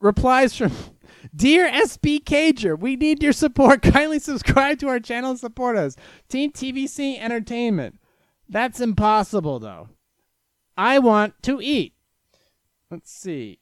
[0.00, 0.72] replies from
[1.36, 3.82] Dear SB Cager, we need your support.
[3.82, 5.94] Kindly subscribe to our channel and support us.
[6.28, 8.00] Team TVC Entertainment.
[8.48, 9.90] That's impossible, though.
[10.76, 11.94] I want to eat.
[12.90, 13.59] Let's see.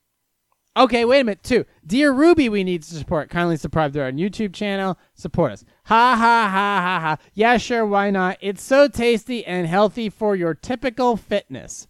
[0.76, 1.64] Okay, wait a minute, too.
[1.84, 3.30] Dear Ruby, we need support.
[3.30, 4.96] Kindly subscribe to our YouTube channel.
[5.14, 5.64] Support us.
[5.84, 7.16] Ha ha ha ha ha.
[7.34, 8.38] Yeah, sure, why not?
[8.40, 11.88] It's so tasty and healthy for your typical fitness.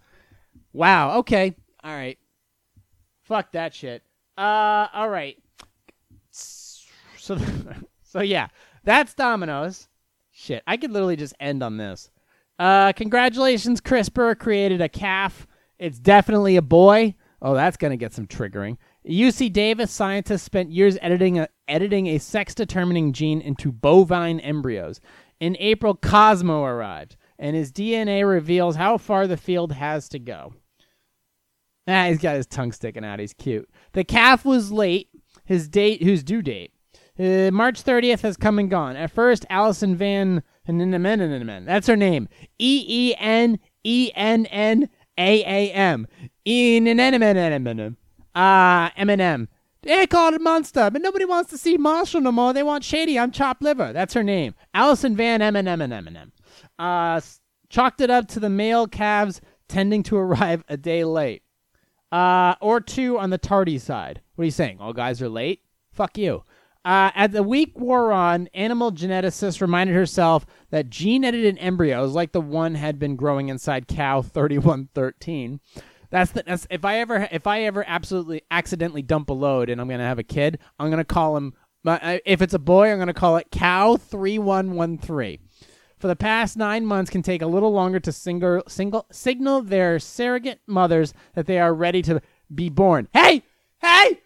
[0.72, 1.54] Wow, okay.
[1.84, 2.18] All right.
[3.24, 4.02] Fuck that shit.
[4.38, 5.36] Uh, all right.
[6.30, 7.36] So,
[8.02, 8.48] so yeah,
[8.84, 9.88] that's Domino's.
[10.30, 12.10] Shit, I could literally just end on this.
[12.58, 15.46] Uh, congratulations, CRISPR created a calf.
[15.78, 17.14] It's definitely a boy.
[17.40, 18.76] Oh, that's going to get some triggering.
[19.08, 25.00] UC Davis scientists spent years editing a, editing a sex determining gene into bovine embryos.
[25.38, 30.54] In April, Cosmo arrived, and his DNA reveals how far the field has to go.
[31.86, 33.20] Ah, he's got his tongue sticking out.
[33.20, 33.68] He's cute.
[33.92, 35.08] The calf was late.
[35.44, 36.72] His date, whose due date,
[37.18, 38.96] uh, March 30th, has come and gone.
[38.96, 42.28] At first, Allison Van that's her name.
[42.58, 46.06] E E N E N N A A M.
[46.44, 47.96] In an Eminem.
[48.34, 49.48] Uh, Eminem.
[49.82, 52.52] They call it Monster, but nobody wants to see Marshall no more.
[52.52, 53.18] They want Shady.
[53.18, 53.92] I'm chopped liver.
[53.92, 54.54] That's her name.
[54.74, 56.30] Allison Van Eminem and Eminem.
[56.78, 57.20] Uh,
[57.68, 61.42] chalked it up to the male calves tending to arrive a day late.
[62.10, 64.22] Uh, or two on the tardy side.
[64.34, 64.78] What are you saying?
[64.80, 65.62] All guys are late?
[65.92, 66.42] Fuck you.
[66.88, 72.32] Uh, as the week wore on, animal geneticist reminded herself that gene edited embryos, like
[72.32, 75.60] the one had been growing inside cow 3113,
[76.08, 79.82] that's the, that's if I ever if I ever absolutely accidentally dump a load and
[79.82, 81.52] I'm gonna have a kid, I'm gonna call him.
[81.84, 85.40] Uh, if it's a boy, I'm gonna call it Cow three one one three.
[85.98, 89.98] For the past nine months, can take a little longer to single, single signal their
[89.98, 92.22] surrogate mothers that they are ready to
[92.54, 93.08] be born.
[93.12, 93.42] Hey,
[93.82, 94.22] hey,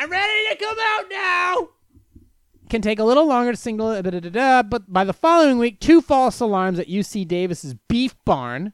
[0.00, 1.68] I'm ready to come out now.
[2.70, 6.78] Can take a little longer to signal, but by the following week, two false alarms
[6.78, 8.72] at UC Davis's beef barn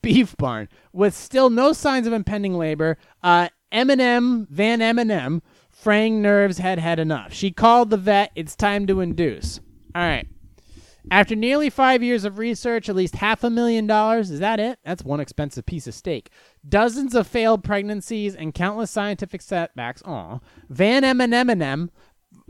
[0.00, 2.98] beef barn with still no signs of impending labor.
[3.20, 5.40] Uh, Eminem, Van Eminem,
[5.70, 7.32] fraying nerves had had enough.
[7.32, 8.30] She called the vet.
[8.36, 9.58] It's time to induce.
[9.92, 10.28] All right.
[11.10, 14.78] After nearly five years of research, at least half a million dollars, is that it?
[14.84, 16.30] That's one expensive piece of steak.
[16.66, 20.02] Dozens of failed pregnancies and countless scientific setbacks.
[20.06, 20.40] Aw.
[20.68, 21.90] Van Eminem,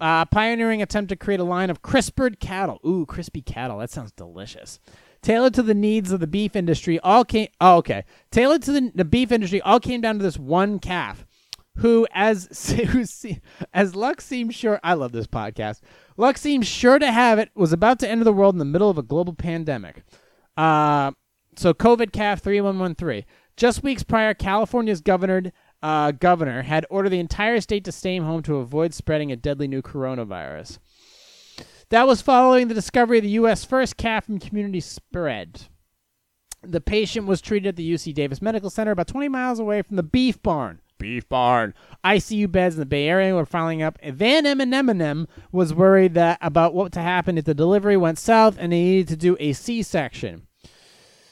[0.00, 2.80] uh, pioneering attempt to create a line of CRISPRed cattle.
[2.86, 3.78] Ooh, crispy cattle.
[3.78, 4.78] That sounds delicious
[5.24, 8.92] tailored to the needs of the beef industry all came oh okay tailored to the,
[8.94, 11.24] the beef industry all came down to this one calf
[11.78, 12.48] who as
[12.90, 13.04] who,
[13.72, 15.80] as luck seems sure i love this podcast
[16.16, 18.90] luck seems sure to have it was about to enter the world in the middle
[18.90, 20.02] of a global pandemic
[20.56, 21.10] uh,
[21.56, 23.24] so covid calf 3113
[23.56, 25.42] just weeks prior california's governor
[25.82, 29.68] uh, governor had ordered the entire state to stay home to avoid spreading a deadly
[29.68, 30.78] new coronavirus
[31.90, 33.64] that was following the discovery of the U.S.
[33.64, 35.62] first calf from community spread.
[36.62, 39.96] The patient was treated at the UC Davis Medical Center about 20 miles away from
[39.96, 40.80] the beef barn.
[40.98, 41.74] Beef barn.
[42.04, 43.98] ICU beds in the Bay Area were filing up.
[44.02, 48.72] Van Eminem was worried that about what to happen if the delivery went south and
[48.72, 50.46] they needed to do a C-section.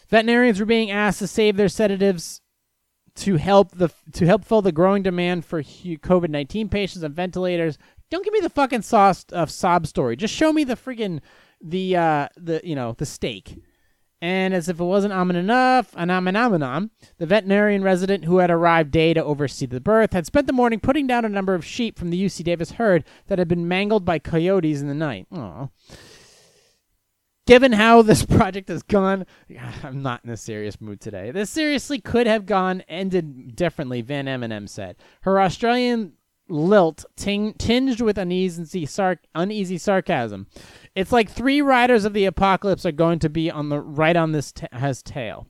[0.09, 2.40] Veterinarians were being asked to save their sedatives
[3.14, 7.79] to help the to help fill the growing demand for COVID nineteen patients and ventilators.
[8.11, 10.16] Don't give me the fucking sauce of sob story.
[10.16, 11.20] Just show me the friggin'
[11.61, 13.59] the uh the you know the steak.
[14.22, 19.12] And as if it wasn't amen enough, amen the veterinarian resident who had arrived day
[19.12, 22.11] to oversee the birth had spent the morning putting down a number of sheep from
[22.11, 25.26] the UC Davis herd that had been mangled by coyotes in the night.
[25.32, 25.70] Aww.
[27.48, 29.26] Given how this project has gone,
[29.82, 31.32] I'm not in a serious mood today.
[31.32, 34.94] This seriously could have gone ended differently, Van Eminem said.
[35.22, 36.12] Her Australian
[36.52, 40.46] lilt ting- tinged with uneasy, sar- uneasy sarcasm.
[40.94, 44.32] It's like three riders of the apocalypse are going to be on the right on
[44.32, 45.46] this t- has tail.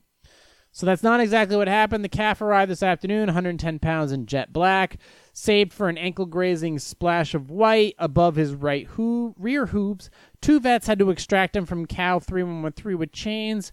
[0.75, 2.03] So that's not exactly what happened.
[2.03, 4.97] The calf arrived this afternoon, 110 pounds in jet black,
[5.31, 10.09] saved for an ankle grazing splash of white above his right rear hooves.
[10.41, 13.71] Two vets had to extract him from cow 3113 with chains,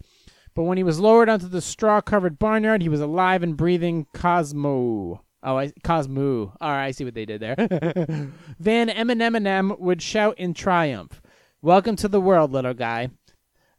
[0.54, 4.06] but when he was lowered onto the straw covered barnyard, he was alive and breathing
[4.12, 5.24] Cosmo.
[5.42, 6.52] Oh, I, Cosmo.
[6.60, 7.54] All right, I see what they did there.
[8.58, 11.22] Van Eminem would shout in triumph.
[11.62, 13.10] Welcome to the world, little guy.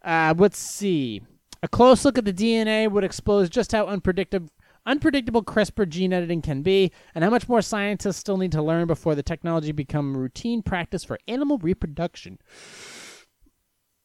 [0.04, 1.21] Uh, let's see.
[1.62, 4.50] A close look at the DNA would expose just how unpredictable
[4.86, 8.88] unpredictable CRISPR gene editing can be, and how much more scientists still need to learn
[8.88, 12.39] before the technology become routine practice for animal reproduction.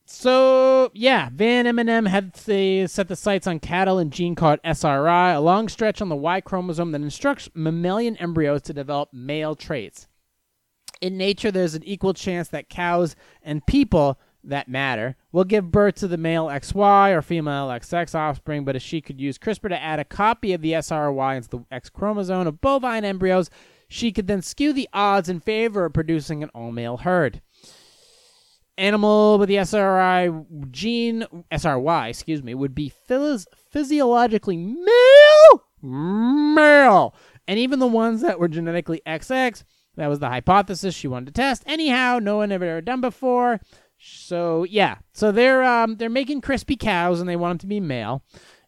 [0.08, 5.34] So yeah, Van Eminem had the, set the sights on cattle and gene called SRY,
[5.34, 10.06] a long stretch on the Y chromosome that instructs mammalian embryos to develop male traits.
[11.00, 15.96] In nature, there's an equal chance that cows and people that matter will give birth
[15.96, 19.82] to the male XY or female XX offspring, but if she could use CRISPR to
[19.82, 23.50] add a copy of the SRY into the X chromosome of bovine embryos,
[23.88, 27.42] she could then skew the odds in favor of producing an all male herd
[28.78, 30.30] animal with the SRI
[30.70, 37.14] gene, SRY, excuse me, would be phys- physiologically male, male,
[37.48, 39.62] and even the ones that were genetically XX.
[39.96, 41.62] That was the hypothesis she wanted to test.
[41.66, 43.60] Anyhow, no one ever done before.
[43.98, 47.80] So yeah, so they're um they're making crispy cows and they want them to be
[47.80, 48.22] male,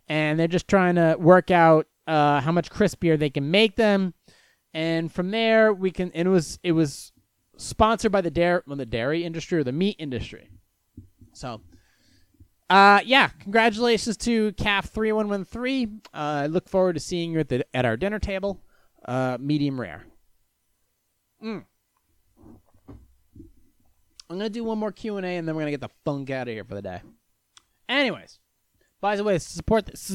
[0.09, 4.15] and they're just trying to work out uh how much crispier they can make them,
[4.73, 6.11] and from there we can.
[6.13, 7.13] It was it was
[7.59, 10.49] sponsored by the dairy well, the dairy industry or the meat industry.
[11.35, 11.61] So,
[12.71, 15.89] uh, yeah, congratulations to CAF three one one three.
[16.15, 18.63] Uh, I look forward to seeing you at the at our dinner table.
[19.05, 20.07] Uh, medium rare.
[21.45, 21.65] Mm.
[24.31, 26.31] I'm gonna do one more Q and A, and then we're gonna get the funk
[26.31, 27.03] out of here for the day.
[27.89, 28.39] Anyways,
[29.01, 30.07] by the way, support this.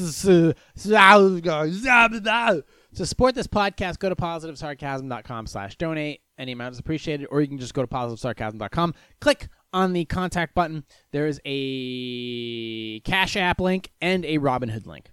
[2.94, 6.20] To support this podcast, go to positivesarcasm.com slash donate.
[6.36, 10.54] Any amount is appreciated, or you can just go to positivesarcasm.com, click on the contact
[10.54, 10.84] button.
[11.12, 15.10] There is a Cash App link and a Robinhood link.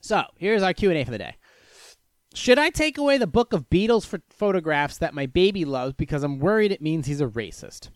[0.00, 1.36] So here's our Q and A for the day.
[2.32, 6.22] Should I take away the book of Beatles for photographs that my baby loves because
[6.22, 7.90] I'm worried it means he's a racist?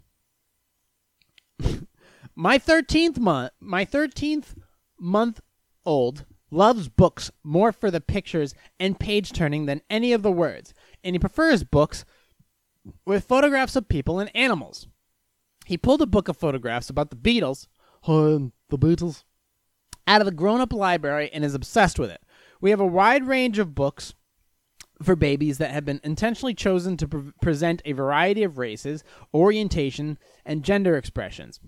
[2.34, 4.56] my 13th month, my 13th
[4.98, 5.40] month
[5.86, 10.74] old loves books more for the pictures and page turning than any of the words,
[11.02, 12.04] and he prefers books
[13.04, 14.88] with photographs of people and animals.
[15.66, 17.66] He pulled a book of photographs about the Beatles,
[18.06, 19.24] the Beatles,
[20.06, 22.20] out of the grown-up library and is obsessed with it.
[22.60, 24.14] We have a wide range of books
[25.02, 30.18] for babies that have been intentionally chosen to pre- present a variety of races, orientation,
[30.44, 31.60] and gender expressions.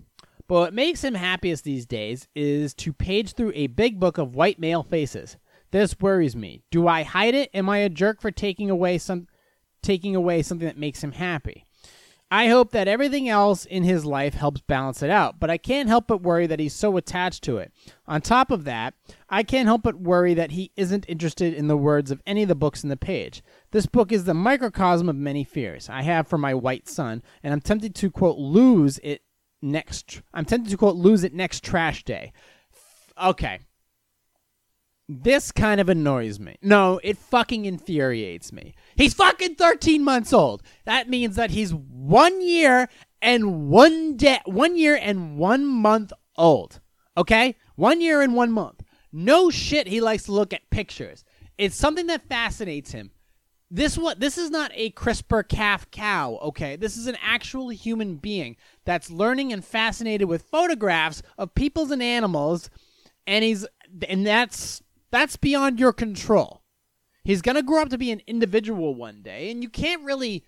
[0.47, 4.35] But what makes him happiest these days is to page through a big book of
[4.35, 5.35] white male faces.
[5.71, 6.63] This worries me.
[6.71, 7.49] Do I hide it?
[7.53, 9.27] Am I a jerk for taking away some
[9.81, 11.65] taking away something that makes him happy?
[12.29, 15.87] I hope that everything else in his life helps balance it out, but I can't
[15.87, 17.71] help but worry that he's so attached to it.
[18.05, 18.95] On top of that,
[19.29, 22.49] I can't help but worry that he isn't interested in the words of any of
[22.49, 23.41] the books in the page.
[23.71, 27.53] This book is the microcosm of many fears I have for my white son, and
[27.53, 29.21] I'm tempted to quote lose it
[29.61, 32.33] next I'm tempted to quote lose it next trash day.
[33.21, 33.59] Okay.
[35.09, 36.57] This kind of annoys me.
[36.61, 38.73] No, it fucking infuriates me.
[38.95, 40.63] He's fucking 13 months old.
[40.85, 42.89] That means that he's 1 year
[43.21, 46.81] and 1 day 1 year and 1 month old.
[47.15, 47.55] Okay?
[47.75, 48.83] 1 year and 1 month.
[49.13, 51.23] No shit he likes to look at pictures.
[51.57, 53.11] It's something that fascinates him.
[53.71, 56.75] This what this is not a CRISPR calf cow, okay?
[56.77, 62.01] This is an actual human being that's learning and fascinated with photographs of peoples and
[62.01, 62.69] animals
[63.25, 63.65] and he's
[64.07, 66.63] and that's that's beyond your control.
[67.23, 70.43] He's going to grow up to be an individual one day and you can't really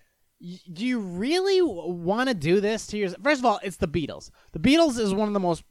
[0.72, 3.22] do you really want to do this to yourself?
[3.22, 4.30] First of all, it's the Beatles.
[4.52, 5.64] The Beatles is one of the most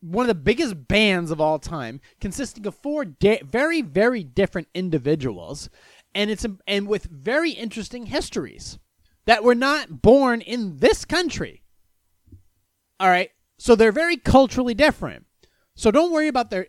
[0.00, 5.68] one of the biggest bands of all time, consisting of four very, very different individuals
[6.14, 8.78] and it's and with very interesting histories
[9.26, 11.62] that were not born in this country.
[12.98, 15.26] All right, so they're very culturally different.
[15.74, 16.66] So don't worry about their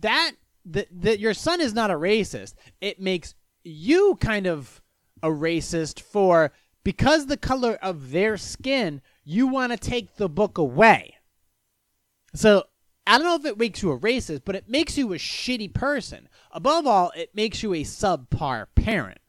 [0.00, 0.32] that
[0.64, 2.54] that that your son is not a racist.
[2.80, 4.80] It makes you kind of
[5.22, 6.52] a racist for
[6.84, 11.16] because the color of their skin, you want to take the book away.
[12.34, 12.64] So
[13.06, 15.72] I don't know if it makes you a racist, but it makes you a shitty
[15.74, 16.28] person.
[16.50, 19.20] Above all, it makes you a subpar parent.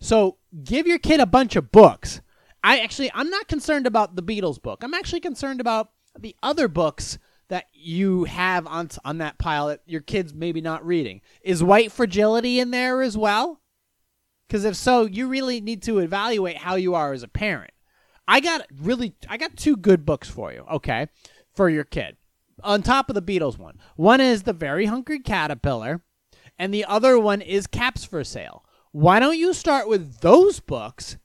[0.00, 2.20] So give your kid a bunch of books.
[2.62, 4.82] I actually, I'm not concerned about the Beatles book.
[4.82, 7.18] I'm actually concerned about the other books
[7.50, 11.20] that you have on on that pile that your kids maybe not reading.
[11.42, 13.60] Is White Fragility in there as well?
[14.48, 17.72] Because if so, you really need to evaluate how you are as a parent.
[18.26, 20.64] I got really, I got two good books for you.
[20.70, 21.08] Okay,
[21.54, 22.16] for your kid
[22.62, 23.78] on top of the Beatles one.
[23.96, 26.02] One is The Very Hungry Caterpillar,
[26.58, 28.64] and the other one is Caps for Sale.
[28.92, 31.16] Why don't you start with those books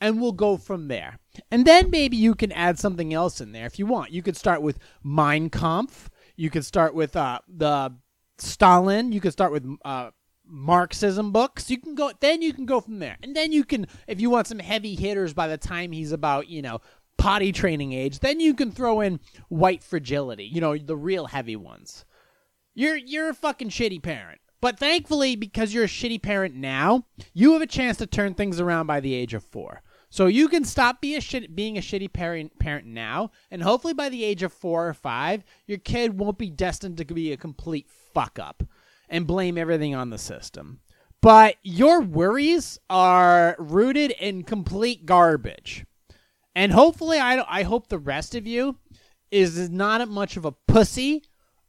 [0.00, 1.18] and we'll go from there?
[1.50, 4.12] And then maybe you can add something else in there if you want.
[4.12, 6.10] You could start with Mein Kampf.
[6.36, 7.94] You could start with uh, the
[8.38, 9.12] Stalin.
[9.12, 10.10] You could start with uh,
[10.44, 11.70] Marxism books.
[11.70, 13.16] You can go then you can go from there.
[13.22, 16.48] And then you can if you want some heavy hitters by the time he's about,
[16.48, 16.80] you know,
[17.18, 21.56] potty training age, then you can throw in white fragility, you know, the real heavy
[21.56, 22.04] ones.
[22.74, 24.40] You're you're a fucking shitty parent.
[24.60, 28.58] But thankfully, because you're a shitty parent now, you have a chance to turn things
[28.58, 29.82] around by the age of four.
[30.08, 33.92] So you can stop be a shit, being a shitty parent, parent now, and hopefully
[33.92, 37.36] by the age of four or five, your kid won't be destined to be a
[37.36, 38.62] complete fuck up
[39.08, 40.80] and blame everything on the system.
[41.20, 45.84] But your worries are rooted in complete garbage.
[46.54, 48.78] And hopefully, I, I hope the rest of you
[49.30, 51.22] is not much of a pussy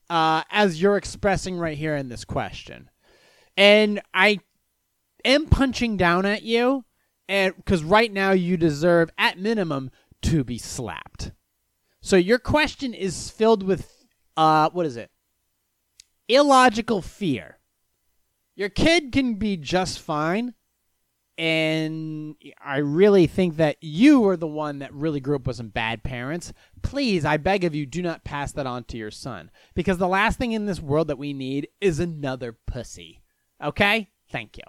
[0.10, 2.90] uh, as you're expressing right here in this question.
[3.56, 4.40] And I
[5.26, 6.86] am punching down at you,
[7.28, 9.92] and because right now you deserve, at minimum,
[10.24, 11.32] to be slapped.
[12.02, 14.06] So your question is filled with
[14.36, 15.12] uh what is it?
[16.28, 17.60] Illogical fear.
[18.56, 20.54] Your kid can be just fine
[21.38, 25.70] and I really think that you are the one that really grew up with some
[25.70, 26.52] bad parents.
[26.82, 30.08] Please, I beg of you, do not pass that on to your son because the
[30.08, 33.22] last thing in this world that we need is another pussy.
[33.64, 34.10] Okay?
[34.32, 34.64] Thank you.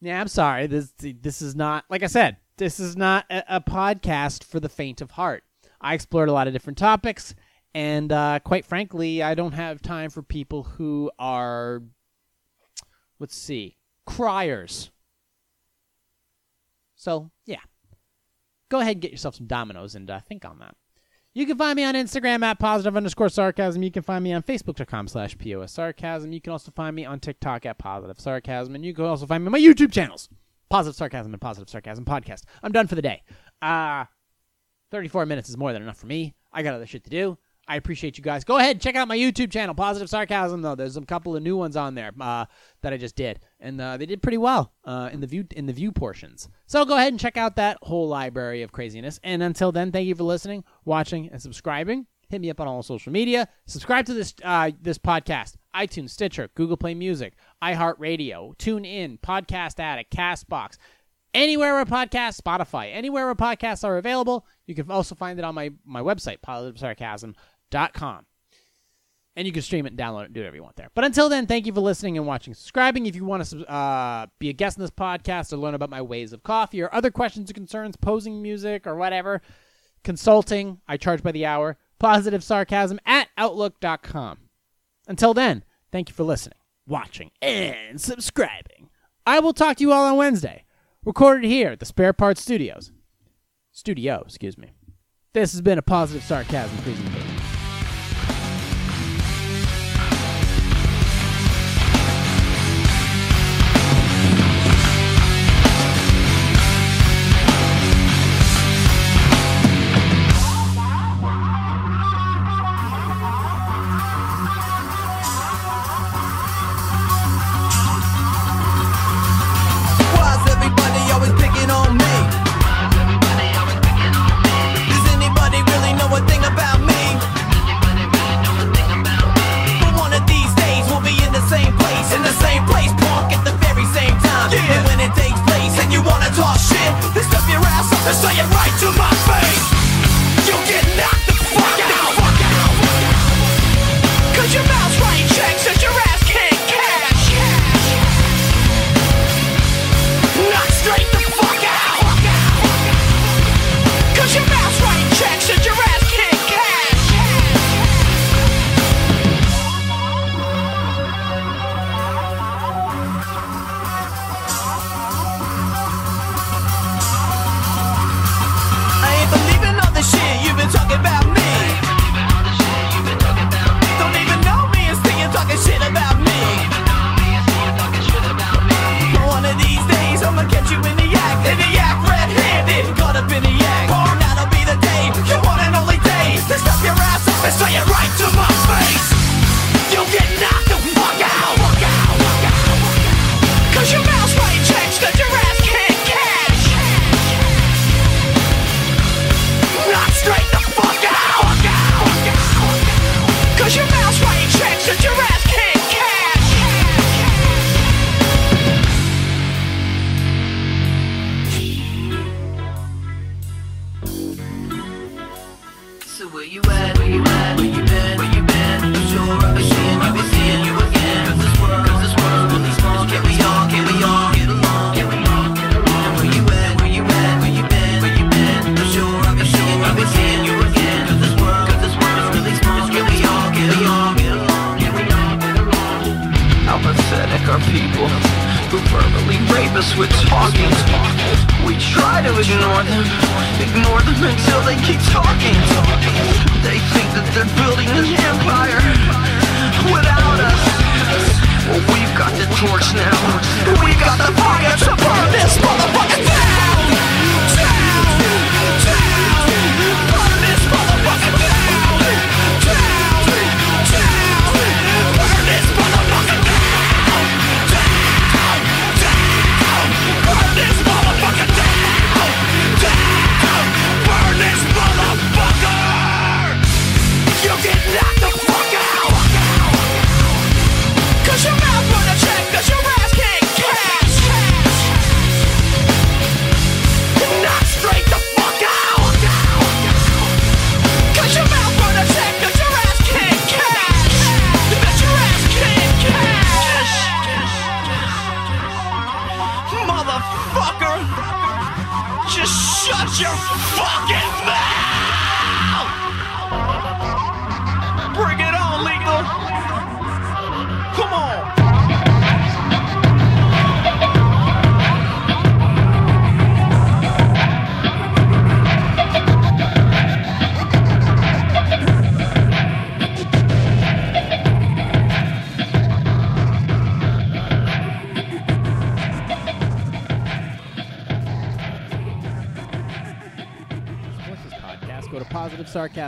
[0.00, 0.66] Yeah, I'm sorry.
[0.66, 2.38] This this is not like I said.
[2.56, 5.44] This is not a, a podcast for the faint of heart.
[5.80, 7.34] I explored a lot of different topics,
[7.74, 11.82] and uh, quite frankly, I don't have time for people who are,
[13.18, 14.90] let's see, criers.
[16.96, 17.60] So yeah,
[18.68, 20.76] go ahead and get yourself some dominoes and uh, think on that.
[21.32, 23.84] You can find me on Instagram at positive underscore sarcasm.
[23.84, 26.32] You can find me on Facebook.com slash POS sarcasm.
[26.32, 28.74] You can also find me on TikTok at positive sarcasm.
[28.74, 30.28] And you can also find me on my YouTube channels,
[30.70, 32.42] Positive Sarcasm and Positive Sarcasm Podcast.
[32.64, 33.22] I'm done for the day.
[33.62, 34.06] Uh,
[34.90, 36.34] 34 minutes is more than enough for me.
[36.52, 37.38] I got other shit to do.
[37.68, 38.42] I appreciate you guys.
[38.42, 40.62] Go ahead and check out my YouTube channel, Positive Sarcasm.
[40.62, 42.46] Though there's a couple of new ones on there uh,
[42.80, 45.66] that I just did, and uh, they did pretty well uh, in the view in
[45.66, 46.48] the view portions.
[46.70, 49.18] So go ahead and check out that whole library of craziness.
[49.24, 52.06] And until then, thank you for listening, watching, and subscribing.
[52.28, 53.48] Hit me up on all social media.
[53.66, 60.14] Subscribe to this uh, this podcast: iTunes, Stitcher, Google Play Music, iHeartRadio, TuneIn, Podcast Addict,
[60.14, 60.76] Castbox.
[61.34, 65.56] Anywhere where podcasts, Spotify, anywhere where podcasts are available, you can also find it on
[65.56, 68.26] my, my website, positivesarcasm.com.
[69.36, 70.90] And you can stream it and download it and do whatever you want there.
[70.94, 73.06] But until then, thank you for listening and watching, subscribing.
[73.06, 76.02] If you want to uh, be a guest in this podcast or learn about my
[76.02, 79.40] ways of coffee or other questions or concerns, posing music or whatever,
[80.02, 84.38] consulting, I charge by the hour, positive sarcasm at outlook.com.
[85.06, 88.90] Until then, thank you for listening, watching, and subscribing.
[89.26, 90.64] I will talk to you all on Wednesday.
[91.04, 92.92] Recorded here at the Spare Parts Studios.
[93.72, 94.72] Studio, excuse me.
[95.32, 97.29] This has been a positive sarcasm presentation.